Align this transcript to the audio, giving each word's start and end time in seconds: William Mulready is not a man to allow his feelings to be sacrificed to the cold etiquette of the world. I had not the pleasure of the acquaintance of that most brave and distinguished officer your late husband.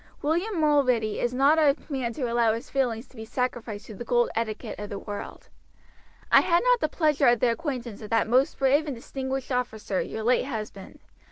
William 0.23 0.59
Mulready 0.59 1.19
is 1.19 1.31
not 1.31 1.59
a 1.59 1.75
man 1.87 2.11
to 2.13 2.23
allow 2.23 2.53
his 2.55 2.71
feelings 2.71 3.07
to 3.07 3.15
be 3.15 3.23
sacrificed 3.23 3.85
to 3.85 3.93
the 3.93 4.03
cold 4.03 4.31
etiquette 4.35 4.79
of 4.79 4.89
the 4.89 4.97
world. 4.97 5.49
I 6.31 6.41
had 6.41 6.63
not 6.63 6.79
the 6.79 6.89
pleasure 6.89 7.27
of 7.27 7.39
the 7.39 7.51
acquaintance 7.51 8.01
of 8.01 8.09
that 8.09 8.27
most 8.27 8.57
brave 8.57 8.87
and 8.87 8.95
distinguished 8.95 9.51
officer 9.51 10.01
your 10.01 10.23
late 10.23 10.45
husband. 10.45 11.01